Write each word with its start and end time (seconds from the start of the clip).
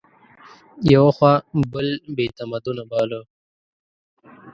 یوه 0.93 1.11
خوا 1.17 1.33
بل 1.73 1.87
بې 2.15 2.25
تمدنه 2.37 2.83
باله 2.91 3.21